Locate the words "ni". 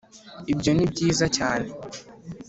0.73-0.85